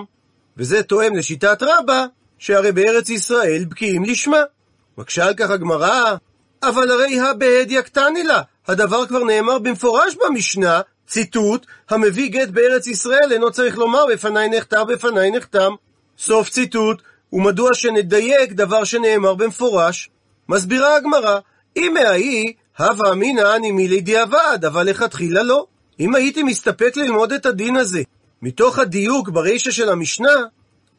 וזה 0.57 0.83
תואם 0.83 1.17
לשיטת 1.17 1.63
רבה, 1.63 2.07
שהרי 2.39 2.73
בארץ 2.73 3.11
ישראל 3.11 3.65
בקיאים 3.69 4.05
לשמה. 4.05 4.43
מקשה 4.99 5.27
על 5.27 5.35
כך 5.35 5.51
הגמרא, 5.51 6.15
אבל 6.63 6.91
הרי 6.91 7.21
הבהדיא 7.21 7.81
קטני 7.81 8.23
לה, 8.23 8.43
הדבר 8.69 9.07
כבר 9.07 9.25
נאמר 9.25 9.59
במפורש 9.59 10.17
במשנה, 10.17 10.81
ציטוט, 11.07 11.67
המביא 11.91 12.31
גט 12.31 12.49
בארץ 12.49 12.87
ישראל 12.87 13.33
אינו 13.33 13.51
צריך 13.51 13.79
לומר 13.79 14.05
בפניי 14.13 14.49
נחתם 14.49 14.83
בפניי 14.89 15.31
נחתם. 15.31 15.73
סוף 16.19 16.49
ציטוט, 16.49 17.03
ומדוע 17.33 17.75
שנדייק 17.75 18.53
דבר 18.53 18.85
שנאמר 18.85 19.35
במפורש? 19.35 20.11
מסבירה 20.49 20.97
הגמרא, 20.97 21.39
אם 21.77 21.95
מהאי, 21.95 22.53
הווה 22.79 23.13
אמינא 23.13 23.57
אני 23.57 23.71
מילי 23.71 24.01
דיעבד, 24.01 24.59
אבל 24.67 24.83
לכתחילה 24.91 25.43
לא. 25.43 25.67
אם 26.01 26.15
הייתי 26.15 26.43
מסתפק 26.43 26.97
ללמוד 26.97 27.33
את 27.33 27.47
הדין 27.47 27.77
הזה 27.77 28.03
מתוך 28.43 28.79
הדיוק 28.79 29.29
ברישא 29.29 29.71
של 29.71 29.89
המשנה, 29.89 30.35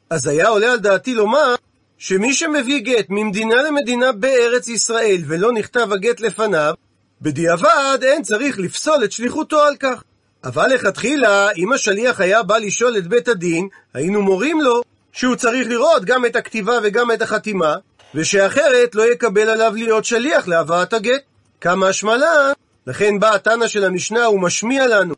אז 0.10 0.28
היה 0.28 0.48
עולה 0.48 0.72
על 0.72 0.80
דעתי 0.80 1.14
לומר 1.14 1.56
שמי 1.98 2.34
שמביא 2.34 2.80
גט 2.80 3.06
ממדינה 3.10 3.62
למדינה 3.62 4.12
בארץ 4.12 4.68
ישראל 4.68 5.22
ולא 5.28 5.52
נכתב 5.52 5.92
הגט 5.92 6.20
לפניו, 6.20 6.74
בדיעבד 7.22 7.98
אין 8.02 8.22
צריך 8.22 8.60
לפסול 8.60 9.04
את 9.04 9.12
שליחותו 9.12 9.62
על 9.62 9.76
כך. 9.76 10.04
אבל 10.44 10.68
לכתחילה, 10.74 11.52
אם 11.58 11.74
השליח 11.74 12.22
היה 12.22 12.44
בא 12.44 12.58
לשאול 12.58 12.98
את 12.98 13.08
בית 13.08 13.28
הדין, 13.28 13.68
היינו 13.94 14.22
מורים 14.22 14.62
לו 14.62 14.82
שהוא 15.12 15.36
צריך 15.36 15.68
לראות 15.68 16.06
גם 16.06 16.26
את 16.26 16.36
הכתיבה 16.36 16.80
וגם 16.84 17.12
את 17.12 17.22
החתימה, 17.22 17.76
ושאחרת 18.16 18.96
לא 18.96 19.12
יקבל 19.12 19.50
עליו 19.50 19.74
להיות 19.76 20.06
שליח 20.06 20.48
להבאת 20.48 20.94
הגט. 20.94 21.22
כמה 21.62 21.88
השמלן, 21.88 22.52
לכן 22.88 23.20
בא 23.20 23.36
התנא 23.36 23.68
של 23.68 23.84
המשנה 23.84 24.30
ומשמיע 24.30 24.88
לנו 24.88 25.16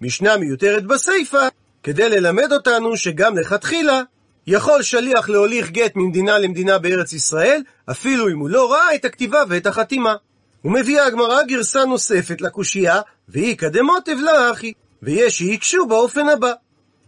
משנה 0.00 0.36
מיותרת 0.36 0.86
בסיפא, 0.86 1.48
כדי 1.82 2.08
ללמד 2.08 2.52
אותנו 2.52 2.96
שגם 2.96 3.38
לכתחילה 3.38 4.02
יכול 4.46 4.82
שליח 4.82 5.28
להוליך 5.28 5.70
גט 5.70 5.92
ממדינה 5.96 6.38
למדינה 6.38 6.78
בארץ 6.78 7.12
ישראל, 7.12 7.62
אפילו 7.90 8.28
אם 8.28 8.38
הוא 8.38 8.50
לא 8.50 8.72
ראה 8.72 8.94
את 8.94 9.04
הכתיבה 9.04 9.42
ואת 9.48 9.66
החתימה. 9.66 10.14
ומביאה 10.64 11.06
הגמרא 11.06 11.42
גרסה 11.42 11.84
נוספת 11.84 12.40
לקושייה, 12.40 13.00
והיא 13.28 13.56
קדמות 13.56 14.08
אבלה 14.08 14.50
אחי, 14.50 14.72
ויש 15.02 15.38
שיקשו 15.38 15.86
באופן 15.86 16.28
הבא. 16.28 16.52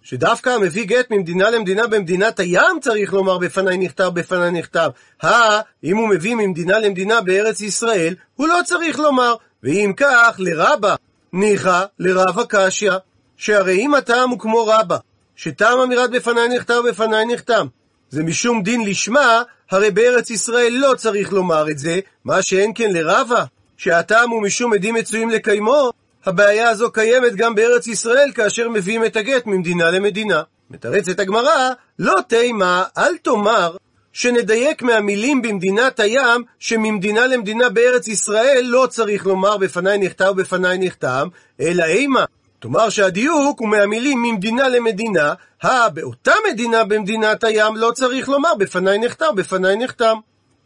שדווקא 0.02 0.50
המביא 0.50 0.84
גט 0.84 1.10
ממדינה 1.10 1.50
למדינה 1.50 1.86
במדינת 1.86 2.40
הים 2.40 2.80
צריך 2.80 3.12
לומר 3.12 3.38
בפניי 3.38 3.78
נכתב, 3.78 4.10
בפניי 4.14 4.50
נכתב. 4.50 4.90
הא, 5.22 5.60
אם 5.84 5.96
הוא 5.96 6.08
מביא 6.08 6.34
ממדינה 6.34 6.78
למדינה 6.78 7.20
בארץ 7.20 7.60
ישראל, 7.60 8.14
הוא 8.34 8.48
לא 8.48 8.58
צריך 8.64 8.98
לומר. 8.98 9.34
ואם 9.62 9.92
כך, 9.96 10.36
לרבה, 10.38 10.94
ניחא, 11.32 11.84
לרבה 11.98 12.42
קשיא. 12.48 12.92
שהרי 13.36 13.74
אם 13.74 13.94
הטעם 13.94 14.30
הוא 14.30 14.38
כמו 14.38 14.66
רבה, 14.66 14.96
שטעם 15.36 15.78
אמירת 15.78 16.10
בפניי 16.10 16.48
נכתב, 16.48 16.82
בפניי 16.88 17.24
נכתב, 17.24 17.64
זה 18.10 18.22
משום 18.22 18.62
דין 18.62 18.84
לשמה, 18.84 19.42
הרי 19.72 19.90
בארץ 19.90 20.30
ישראל 20.30 20.72
לא 20.72 20.94
צריך 20.96 21.32
לומר 21.32 21.70
את 21.70 21.78
זה, 21.78 22.00
מה 22.24 22.42
שאין 22.42 22.72
כן 22.74 22.90
לרבה, 22.92 23.44
שהטעם 23.76 24.30
הוא 24.30 24.42
משום 24.42 24.72
עדים 24.72 24.94
מצויים 24.94 25.30
לקיימו, 25.30 25.90
הבעיה 26.26 26.68
הזו 26.68 26.92
קיימת 26.92 27.36
גם 27.36 27.54
בארץ 27.54 27.86
ישראל 27.86 28.32
כאשר 28.34 28.68
מביאים 28.68 29.04
את 29.04 29.16
הגט 29.16 29.46
ממדינה 29.46 29.90
למדינה. 29.90 30.42
מתרצת 30.70 31.20
הגמרא, 31.20 31.70
לא 31.98 32.14
תימה, 32.28 32.84
אל 32.98 33.16
תאמר 33.16 33.76
שנדייק 34.12 34.82
מהמילים 34.82 35.42
במדינת 35.42 36.00
הים, 36.00 36.42
שממדינה 36.58 37.26
למדינה 37.26 37.68
בארץ 37.68 38.08
ישראל 38.08 38.64
לא 38.64 38.86
צריך 38.90 39.26
לומר 39.26 39.56
בפניי 39.56 39.98
נכתב 39.98 40.28
ובפניי 40.30 40.78
נכתב, 40.78 41.26
אלא 41.60 41.84
אימה, 41.84 42.24
תאמר 42.62 42.88
שהדיוק 42.90 43.60
הוא 43.60 43.68
מהמילים 43.68 44.22
ממדינה 44.22 44.68
למדינה, 44.68 45.34
הא 45.62 45.88
באותה 45.88 46.32
מדינה 46.50 46.84
במדינת 46.84 47.44
הים 47.44 47.76
לא 47.76 47.90
צריך 47.94 48.28
לומר 48.28 48.54
בפניי 48.54 48.98
נכתב, 48.98 49.26
בפניי 49.36 49.76
נחתם. 49.76 50.16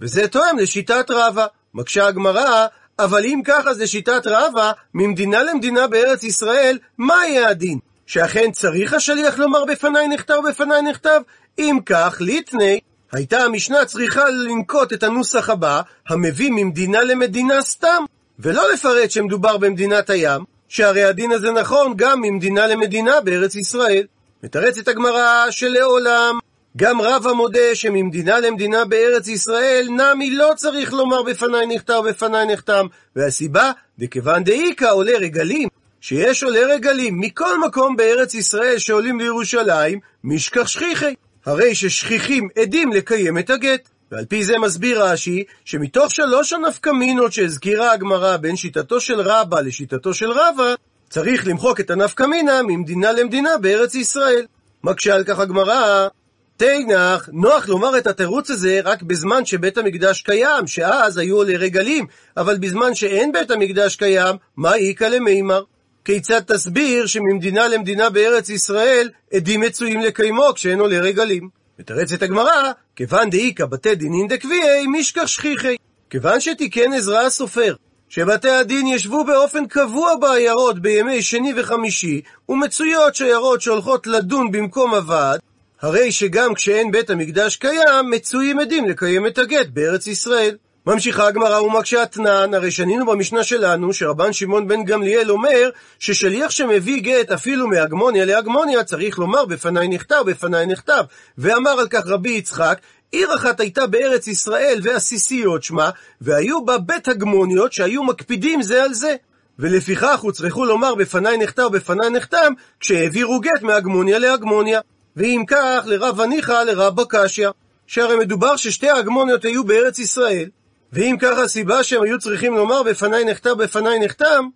וזה 0.01 0.29
תואם 0.29 0.59
לשיטת 0.59 1.11
רבא. 1.11 1.47
מקשה 1.75 2.07
הגמרא, 2.07 2.67
אבל 2.99 3.25
אם 3.25 3.41
ככה 3.45 3.75
זה 3.75 3.87
שיטת 3.87 4.27
רבא, 4.27 4.73
ממדינה 4.95 5.43
למדינה 5.43 5.87
בארץ 5.87 6.23
ישראל, 6.23 6.79
מה 6.99 7.27
יהיה 7.27 7.49
הדין? 7.49 7.79
שאכן 8.07 8.51
צריך 8.53 8.93
השליח 8.93 9.39
לומר 9.39 9.65
בפניי 9.65 10.09
נכתב 10.09 10.39
בפניי 10.49 10.83
נכתב? 10.83 11.21
אם 11.59 11.79
כך, 11.87 12.17
ליטני, 12.21 12.81
הייתה 13.13 13.43
המשנה 13.43 13.85
צריכה 13.85 14.31
לנקוט 14.31 14.93
את 14.93 15.03
הנוסח 15.03 15.51
הבא, 15.51 15.81
המביא 16.09 16.51
ממדינה 16.51 17.03
למדינה 17.03 17.63
סתם, 17.63 18.05
ולא 18.39 18.73
לפרט 18.73 19.11
שמדובר 19.11 19.57
במדינת 19.57 20.11
הים, 20.11 20.56
שהרי 20.69 21.05
הדין 21.05 21.33
הזה 21.33 21.51
נכון 21.51 21.93
גם 21.97 22.21
ממדינה 22.21 22.67
למדינה 22.67 23.21
בארץ 23.21 23.55
ישראל. 23.55 24.07
מתרצת 24.43 24.89
הגמרא 24.89 25.51
שלעולם 25.51 26.39
גם 26.77 27.01
רב 27.01 27.27
המודה 27.27 27.75
שממדינה 27.75 28.41
למדינה 28.41 28.85
בארץ 28.85 29.29
ישראל 29.29 29.89
נמי 29.91 30.31
לא 30.31 30.53
צריך 30.57 30.93
לומר 30.93 31.23
בפניי 31.23 31.67
נכתב 31.67 32.03
בפניי 32.09 32.47
נחתם 32.47 32.87
והסיבה, 33.17 33.73
דכיוון 33.99 34.45
דאיכא 34.45 34.85
עולה 34.93 35.19
רגלים 35.19 35.69
שיש 36.01 36.43
עולי 36.43 36.65
רגלים 36.65 37.21
מכל 37.21 37.61
מקום 37.67 37.97
בארץ 37.97 38.35
ישראל 38.35 38.79
שעולים 38.79 39.21
לירושלים, 39.21 39.99
משכח 40.25 40.67
שכיחי. 40.67 41.15
הרי 41.47 41.75
ששכיחים 41.75 42.49
עדים 42.59 42.93
לקיים 42.93 43.39
את 43.39 43.51
הגט. 43.51 43.89
ועל 44.13 44.25
פי 44.25 44.45
זה 44.45 44.59
מסביר 44.59 45.05
רש"י, 45.05 45.45
שמתוך 45.65 46.15
שלוש 46.15 46.53
הנפקמינות 46.53 47.33
שהזכירה 47.33 47.93
הגמרא 47.93 48.37
בין 48.37 48.57
שיטתו 48.57 49.01
של 49.01 49.21
רבא 49.21 49.61
לשיטתו 49.61 50.15
של 50.15 50.31
רבא, 50.31 50.75
צריך 51.11 51.47
למחוק 51.47 51.81
את 51.81 51.91
הנפקמינה 51.91 52.63
ממדינה 52.63 53.13
למדינה 53.13 53.59
בארץ 53.61 53.95
ישראל. 53.95 54.47
מקשה 54.85 55.15
על 55.15 55.25
כך 55.25 55.39
הגמרא, 55.39 56.09
תנח, 56.57 57.29
נוח 57.33 57.69
לומר 57.69 57.99
את 57.99 58.07
התירוץ 58.07 58.51
הזה 58.51 58.81
רק 58.85 59.03
בזמן 59.03 59.45
שבית 59.45 59.79
המקדש 59.79 60.23
קיים, 60.23 60.67
שאז 60.67 61.19
היו 61.19 61.37
עולי 61.37 61.57
רגלים, 61.57 62.07
אבל 62.37 62.59
בזמן 62.59 62.95
שאין 62.95 63.33
בית 63.33 63.51
המקדש 63.51 63.97
קיים, 63.97 64.37
מה 64.57 64.75
איכא 64.75 65.05
למימר? 65.05 65.63
כיצד 66.05 66.41
תסביר 66.41 67.07
שממדינה 67.07 67.69
למדינה 67.69 68.11
בארץ 68.11 68.49
ישראל 68.49 69.11
עדים 69.33 69.61
מצויים 69.61 70.01
לקיימו 70.01 70.55
כשאין 70.55 70.81
עולי 70.81 70.99
רגלים? 71.01 71.66
מתרצת 71.79 72.23
הגמרא, 72.23 72.73
כיוון 72.97 73.31
דאיכא 73.31 73.67
בתי 73.67 73.95
דינין 73.95 74.29
דקביעי 74.29 74.87
משכח 74.87 75.27
שכיחי. 75.27 75.77
כיוון 76.11 76.41
שתיקן 76.41 76.93
עזרא 76.93 77.21
הסופר, 77.21 77.75
שבתי 78.09 78.51
הדין 78.51 78.87
ישבו 78.87 79.25
באופן 79.25 79.67
קבוע 79.67 80.17
בעיירות 80.17 80.79
בימי 80.79 81.23
שני 81.23 81.53
וחמישי, 81.57 82.21
ומצויות 82.49 83.15
שיירות 83.15 83.61
שהולכות 83.61 84.07
לדון 84.07 84.53
במקום 84.53 84.95
הוועד, 84.95 85.41
הרי 85.81 86.13
שגם 86.13 86.55
כשאין 86.55 86.91
בית 86.91 87.11
המקדש 87.11 87.57
קיים, 87.57 88.11
מצויים 88.11 88.59
עדים 88.59 88.89
לקיים 88.89 89.27
את 89.27 89.39
הגט 89.39 89.67
בארץ 89.73 90.07
ישראל. 90.07 90.57
ממשיכה 90.87 91.27
הגמרא 91.27 91.61
ומקשה 91.61 92.03
אתנן, 92.03 92.55
הרי 92.55 92.71
שנינו 92.71 93.07
במשנה 93.07 93.45
שלנו 93.45 93.93
שרבן 93.93 94.33
שמעון 94.33 94.69
בן 94.69 94.85
גמליאל 94.85 95.31
אומר 95.31 95.71
ששליח 95.99 96.51
שמביא 96.51 97.03
גט 97.03 97.31
אפילו 97.31 97.69
מהגמוניה 97.69 98.25
להגמוניה 98.25 98.85
צריך 98.85 99.19
לומר 99.19 99.45
בפניי 99.45 99.89
נכתב, 99.89 100.23
בפניי 100.27 100.67
נכתב. 100.67 101.05
ואמר 101.39 101.71
על 101.71 101.89
כך 101.89 102.03
רבי 102.07 102.31
יצחק, 102.31 102.79
עיר 103.13 103.35
אחת 103.35 103.61
הייתה 103.61 103.87
בארץ 103.87 104.27
ישראל 104.27 104.79
ועסיסיות 104.83 105.63
שמה, 105.63 105.91
והיו 106.21 106.65
בה 106.65 106.79
בית 106.79 107.09
הגמוניות 107.09 107.73
שהיו 107.73 108.03
מקפידים 108.03 108.63
זה 108.63 108.83
על 108.83 108.95
זה. 108.95 109.17
ולפיכך 109.59 110.21
הוצרכו 110.21 110.65
לומר 110.65 110.95
בפניי 110.95 111.37
נכתב, 111.37 111.69
בפניי 111.73 112.11
נחתם, 112.11 112.53
כשהעבירו 112.81 113.41
גט 113.41 113.63
מהגמוניה 113.63 114.19
להגמוניה. 114.19 114.81
ואם 115.17 115.45
כך, 115.49 115.83
לרב 115.87 116.21
ניחא 116.21 116.63
לרב 116.63 117.05
קשיא, 117.09 117.49
שהרי 117.87 118.17
מדובר 118.17 118.57
ששתי 118.57 118.89
ההגמוניות 118.89 119.45
היו 119.45 119.65
בארץ 119.65 119.99
ישראל, 119.99 120.49
ואם 120.93 121.17
כך 121.21 121.39
הסיבה 121.39 121.83
שהם 121.83 122.03
היו 122.03 122.19
צריכים 122.19 122.55
לומר 122.55 122.83
בפניי 122.83 123.25
נחתם 123.25 123.59
בפניי 123.59 123.99
נחתם, 123.99 124.49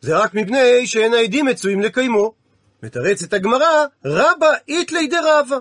זה 0.00 0.16
רק 0.16 0.34
מפני 0.34 0.86
שאין 0.86 1.14
העדים 1.14 1.46
מצויים 1.46 1.80
לקיימו. 1.80 2.32
מתרצת 2.82 3.32
הגמרא, 3.32 3.84
רבא 4.04 4.50
איתלי 4.68 5.06
דרבא. 5.06 5.58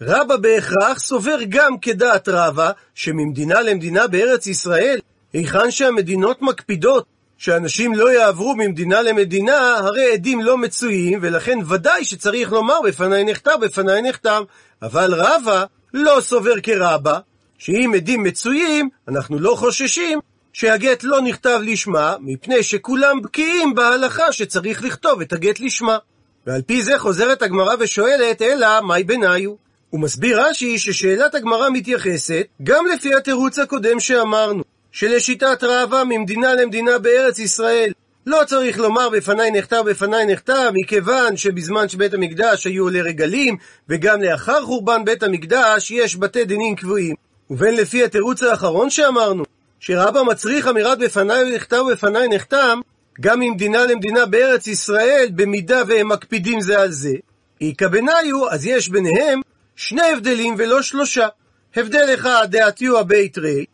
רבא 0.00 0.36
בהכרח 0.36 0.98
סובר 0.98 1.38
גם 1.48 1.78
כדעת 1.78 2.28
רבא, 2.28 2.70
שממדינה 2.94 3.60
למדינה 3.60 4.06
בארץ 4.06 4.46
ישראל, 4.46 4.98
היכן 5.32 5.70
שהמדינות 5.70 6.42
מקפידות 6.42 7.06
שאנשים 7.38 7.94
לא 7.94 8.12
יעברו 8.12 8.54
ממדינה 8.54 9.02
למדינה, 9.02 9.76
הרי 9.76 10.12
עדים 10.12 10.40
לא 10.40 10.58
מצויים, 10.58 11.18
ולכן 11.22 11.58
ודאי 11.68 12.04
שצריך 12.04 12.52
לומר 12.52 12.80
בפניי 12.84 13.24
נחתם, 13.24 13.60
בפניי 13.60 14.02
נחתם. 14.02 14.42
אבל 14.82 15.14
רבא 15.14 15.64
לא 15.94 16.18
סובר 16.20 16.54
כרבא, 16.62 17.18
שאם 17.64 17.92
עדים 17.96 18.22
מצויים, 18.22 18.88
אנחנו 19.08 19.38
לא 19.38 19.54
חוששים 19.54 20.20
שהגט 20.52 21.04
לא 21.04 21.20
נכתב 21.20 21.60
לשמה, 21.62 22.16
מפני 22.20 22.62
שכולם 22.62 23.22
בקיאים 23.22 23.74
בהלכה 23.74 24.32
שצריך 24.32 24.84
לכתוב 24.84 25.20
את 25.20 25.32
הגט 25.32 25.60
לשמה. 25.60 25.98
ועל 26.46 26.62
פי 26.62 26.82
זה 26.82 26.98
חוזרת 26.98 27.42
הגמרא 27.42 27.74
ושואלת, 27.80 28.42
אלא 28.42 28.80
מהי 28.80 29.04
ביניו? 29.04 29.54
הוא 29.90 30.00
מסביר 30.00 30.42
רש"י 30.42 30.78
ששאלת 30.78 31.34
הגמרא 31.34 31.70
מתייחסת 31.70 32.46
גם 32.62 32.86
לפי 32.86 33.14
התירוץ 33.14 33.58
הקודם 33.58 34.00
שאמרנו, 34.00 34.62
שלשיטת 34.92 35.64
רבא 35.64 36.02
ממדינה 36.08 36.54
למדינה 36.54 36.98
בארץ 36.98 37.38
ישראל 37.38 37.92
לא 38.26 38.40
צריך 38.46 38.78
לומר 38.78 39.08
בפניי 39.08 39.50
נחתם 39.50 39.84
בפניי 39.86 40.26
נחתם, 40.26 40.72
מכיוון 40.74 41.36
שבזמן 41.36 41.88
שבית 41.88 42.14
המקדש 42.14 42.66
היו 42.66 42.82
עולי 42.82 43.02
רגלים, 43.02 43.56
וגם 43.88 44.22
לאחר 44.22 44.62
חורבן 44.62 45.04
בית 45.04 45.22
המקדש 45.22 45.90
יש 45.90 46.16
בתי 46.16 46.44
דינים 46.44 46.76
קבועים. 46.76 47.14
ובין 47.52 47.74
לפי 47.74 48.04
התירוץ 48.04 48.42
האחרון 48.42 48.90
שאמרנו, 48.90 49.44
שרבא 49.80 50.22
מצריך 50.22 50.68
אמירת 50.68 50.98
בפניי 50.98 51.54
נחתם 51.54 51.76
ובפניי 51.86 52.28
נחתם, 52.28 52.80
גם 53.20 53.40
ממדינה 53.40 53.86
למדינה 53.86 54.26
בארץ 54.26 54.66
ישראל, 54.66 55.28
במידה 55.34 55.82
והם 55.88 56.08
מקפידים 56.08 56.60
זה 56.60 56.80
על 56.80 56.90
זה. 56.90 57.12
איכא 57.60 57.88
בניו, 57.88 58.50
אז 58.50 58.66
יש 58.66 58.88
ביניהם 58.88 59.40
שני 59.76 60.02
הבדלים 60.02 60.54
ולא 60.58 60.82
שלושה. 60.82 61.28
הבדל 61.76 62.14
אחד, 62.14 62.48
דעתיו 62.50 63.04
בית 63.04 63.38
רי, 63.38 63.64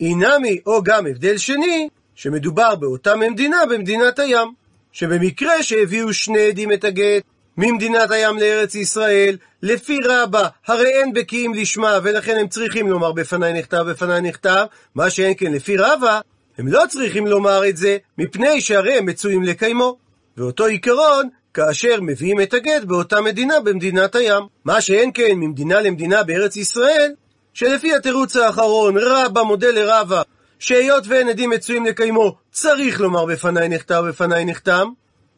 אינמי, 0.00 0.58
או 0.66 0.82
גם 0.82 1.06
הבדל 1.06 1.36
שני, 1.36 1.88
שמדובר 2.14 2.74
באותה 2.74 3.16
ממדינה 3.16 3.66
במדינת 3.70 4.18
הים. 4.18 4.48
שבמקרה 4.92 5.62
שהביאו 5.62 6.12
שני 6.12 6.40
עדים 6.40 6.72
את 6.72 6.84
הגט 6.84 7.22
ממדינת 7.56 8.10
הים 8.10 8.38
לארץ 8.38 8.74
ישראל, 8.74 9.36
לפי 9.62 9.98
רבה, 10.04 10.48
הרי 10.66 10.88
אין 10.88 11.12
בקיאים 11.12 11.54
לשמה, 11.54 11.98
ולכן 12.02 12.36
הם 12.40 12.48
צריכים 12.48 12.88
לומר 12.88 13.12
בפניי 13.12 13.52
נכתב, 13.52 13.84
בפניי 13.90 14.20
נכתב, 14.20 14.66
מה 14.94 15.10
שאין 15.10 15.34
כן 15.36 15.52
לפי 15.52 15.76
רבה, 15.76 16.20
הם 16.58 16.68
לא 16.68 16.82
צריכים 16.88 17.26
לומר 17.26 17.68
את 17.68 17.76
זה, 17.76 17.96
מפני 18.18 18.60
שהרי 18.60 18.98
הם 18.98 19.06
מצויים 19.06 19.42
לקיימו. 19.42 19.96
ואותו 20.36 20.66
עיקרון, 20.66 21.28
כאשר 21.54 22.00
מביאים 22.00 22.40
את 22.40 22.54
הגט 22.54 22.84
באותה 22.84 23.20
מדינה 23.20 23.60
במדינת 23.60 24.14
הים. 24.14 24.42
מה 24.64 24.80
שאין 24.80 25.10
כן 25.14 25.32
ממדינה 25.36 25.80
למדינה 25.80 26.22
בארץ 26.22 26.56
ישראל, 26.56 27.12
שלפי 27.54 27.94
התירוץ 27.94 28.36
האחרון, 28.36 28.94
רבא 28.98 29.42
מודה 29.42 29.70
לרבא, 29.70 30.22
שהיות 30.58 31.04
ואין 31.06 31.28
עדים 31.28 31.50
מצויים 31.50 31.86
לקיימו, 31.86 32.36
צריך 32.50 33.00
לומר 33.00 33.24
בפניי 33.24 33.68
נכתב, 33.68 34.04
בפניי 34.08 34.44
נחתם, 34.44 34.88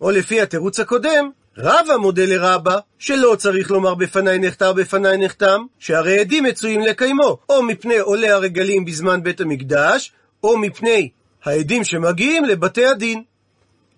או 0.01 0.11
לפי 0.11 0.41
התירוץ 0.41 0.81
הקודם, 0.81 1.31
רבא 1.59 1.97
מודה 1.97 2.27
לרבא, 2.27 2.79
שלא 2.99 3.37
צריך 3.39 3.71
לומר 3.71 3.95
בפניי 3.95 4.39
נחתם, 4.39 4.73
בפניי 4.77 5.19
נחתם, 5.19 5.65
שהרי 5.79 6.19
עדים 6.19 6.45
מצויים 6.45 6.81
לקיימו, 6.81 7.39
או 7.49 7.63
מפני 7.63 7.99
עולי 7.99 8.31
הרגלים 8.31 8.85
בזמן 8.85 9.23
בית 9.23 9.41
המקדש, 9.41 10.13
או 10.43 10.59
מפני 10.59 11.09
העדים 11.45 11.85
שמגיעים 11.85 12.45
לבתי 12.45 12.87
הדין. 12.87 13.23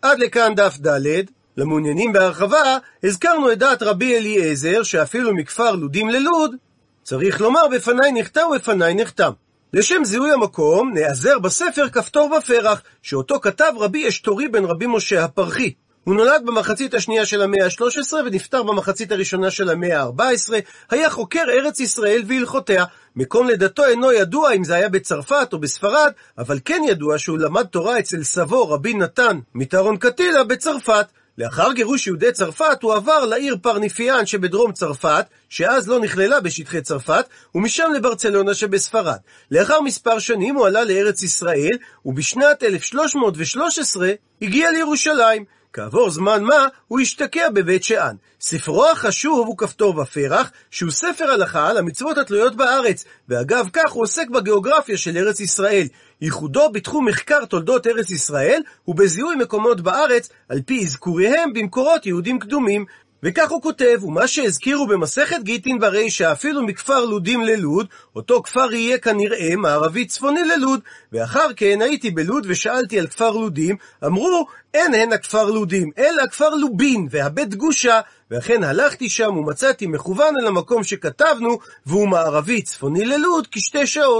עד 0.03 0.19
לכאן 0.19 0.55
דף 0.55 0.79
ד', 0.87 1.25
למעוניינים 1.57 2.13
בהרחבה, 2.13 2.79
הזכרנו 3.05 3.53
את 3.53 3.59
דעת 3.59 3.83
רבי 3.83 4.17
אליעזר, 4.17 4.83
שאפילו 4.83 5.35
מכפר 5.35 5.71
לודים 5.71 6.11
ללוד, 6.11 6.55
צריך 7.03 7.40
לומר 7.40 7.69
בפניי 7.69 8.12
נכתב 8.12 8.42
ובפניי 8.51 8.95
נחתם. 8.95 9.31
לשם 9.73 10.05
זיהוי 10.05 10.33
המקום, 10.33 10.92
נעזר 10.95 11.38
בספר 11.38 11.88
כפתור 11.88 12.33
ופרח, 12.33 12.83
שאותו 13.03 13.40
כתב 13.40 13.73
רבי 13.77 14.09
אשתורי 14.09 14.49
בן 14.49 14.64
רבי 14.64 14.87
משה 14.87 15.25
הפרחי. 15.25 15.73
הוא 16.07 16.14
נולד 16.14 16.42
במחצית 16.45 16.95
השנייה 16.95 17.27
של 17.27 17.42
המאה 17.42 17.64
ה-13 17.64 18.14
ונפטר 18.27 18.62
במחצית 18.62 19.12
הראשונה 19.12 19.51
של 19.51 19.71
המאה 19.71 20.03
ה-14, 20.03 20.53
היה 20.90 21.11
חוקר 21.11 21.45
ארץ 21.49 21.81
ישראל 21.81 22.23
והלכותיה. 22.27 22.85
מקום 23.16 23.47
לידתו 23.47 23.85
אינו 23.85 24.12
ידוע 24.12 24.53
אם 24.53 24.64
זה 24.64 24.75
היה 24.75 24.88
בצרפת 24.88 25.49
או 25.53 25.59
בספרד, 25.59 26.12
אבל 26.38 26.59
כן 26.64 26.83
ידוע 26.88 27.19
שהוא 27.19 27.38
למד 27.38 27.66
תורה 27.66 27.99
אצל 27.99 28.23
סבו 28.23 28.69
רבי 28.69 28.95
נתן 28.95 29.38
מטרון 29.55 29.97
קטילה 29.97 30.45
בצרפת. 30.45 31.07
לאחר 31.38 31.73
גירוש 31.73 32.07
יהודי 32.07 32.33
צרפת 32.33 32.83
הוא 32.83 32.95
עבר 32.95 33.25
לעיר 33.25 33.57
פרניפיאן 33.62 34.27
שבדרום 34.27 34.73
צרפת, 34.73 35.27
שאז 35.49 35.88
לא 35.88 36.01
נכללה 36.01 36.40
בשטחי 36.40 36.81
צרפת, 36.81 37.27
ומשם 37.55 37.92
לברצלונה 37.97 38.55
שבספרד. 38.55 39.19
לאחר 39.51 39.81
מספר 39.81 40.19
שנים 40.19 40.55
הוא 40.55 40.66
עלה 40.66 40.85
לארץ 40.85 41.23
ישראל, 41.23 41.79
ובשנת 42.05 42.62
1313 42.62 44.12
הגיע 44.42 44.71
לירושלים. 44.71 45.56
כעבור 45.77 46.11
זמן 46.11 46.43
מה, 46.43 46.69
הוא 46.89 47.01
השתקע 47.01 47.49
בבית 47.51 47.85
שאן. 47.85 48.17
ספרו 48.41 48.87
החשוב 48.87 49.47
הוא 49.47 49.59
כפתור 49.59 49.99
ופרח, 49.99 50.51
שהוא 50.71 50.91
ספר 50.91 51.31
הלכה 51.31 51.69
על 51.69 51.79
המצוות 51.79 52.19
התלויות 52.19 52.57
בארץ, 52.57 53.05
ואגב 53.29 53.69
כך 53.73 53.93
הוא 53.93 54.03
עוסק 54.03 54.29
בגיאוגרפיה 54.29 54.97
של 54.97 55.17
ארץ 55.17 55.41
ישראל. 55.41 55.87
ייחודו 56.21 56.73
בתחום 56.73 57.09
מחקר 57.09 57.45
תולדות 57.45 57.87
ארץ 57.87 58.11
ישראל, 58.11 58.62
ובזיהוי 58.89 59.37
מקומות 59.37 59.81
בארץ, 59.81 60.29
על 60.49 60.61
פי 60.67 60.83
אזכוריהם 60.85 61.53
במקורות 61.53 62.07
יהודים 62.07 62.39
קדומים. 62.39 62.85
וכך 63.22 63.50
הוא 63.50 63.62
כותב, 63.62 63.98
ומה 64.02 64.26
שהזכירו 64.26 64.87
במסכת 64.87 65.42
גיטין 65.42 65.79
ברישא, 65.79 66.33
אפילו 66.33 66.62
מכפר 66.62 67.05
לודים 67.05 67.42
ללוד, 67.42 67.87
אותו 68.16 68.42
כפר 68.42 68.74
יהיה 68.74 68.98
כנראה 68.98 69.57
מערבי 69.57 70.07
צפוני 70.07 70.44
ללוד, 70.44 70.81
ואחר 71.12 71.48
כן 71.57 71.83
הייתי 71.83 72.11
בלוד 72.11 72.46
ושאלתי 72.48 72.98
על 72.98 73.07
כפר 73.07 73.31
לודים, 73.31 73.76
אמרו, 74.05 74.46
אין 74.74 74.94
הן 74.94 75.12
הכפר 75.12 75.50
לודים, 75.50 75.90
אלא 75.98 76.22
הכפר 76.22 76.55
לובין, 76.55 77.09
והבית 77.11 77.55
גושה, 77.55 78.00
ואכן 78.31 78.64
הלכתי 78.64 79.09
שם 79.09 79.37
ומצאתי 79.37 79.87
מכוון 79.87 80.35
אל 80.40 80.46
המקום 80.46 80.85
שכתבנו, 80.85 81.59
והוא 81.87 82.09
מערבי 82.09 82.62
צפוני 82.62 83.05
ללוד 83.05 83.46
כשתי 83.50 83.87
שעות. 83.87 84.07